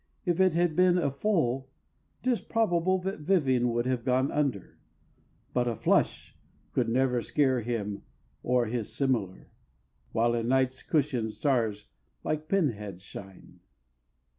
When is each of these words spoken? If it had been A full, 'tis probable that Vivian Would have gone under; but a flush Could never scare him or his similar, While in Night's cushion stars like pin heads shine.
If 0.25 0.39
it 0.39 0.55
had 0.55 0.75
been 0.75 0.97
A 0.97 1.11
full, 1.11 1.69
'tis 2.23 2.41
probable 2.41 2.97
that 3.03 3.19
Vivian 3.19 3.69
Would 3.69 3.85
have 3.85 4.03
gone 4.03 4.31
under; 4.31 4.79
but 5.53 5.67
a 5.67 5.75
flush 5.75 6.35
Could 6.73 6.89
never 6.89 7.21
scare 7.21 7.59
him 7.61 8.01
or 8.41 8.65
his 8.65 8.91
similar, 8.91 9.51
While 10.11 10.33
in 10.33 10.47
Night's 10.47 10.81
cushion 10.81 11.29
stars 11.29 11.89
like 12.23 12.47
pin 12.49 12.69
heads 12.71 13.03
shine. 13.03 13.59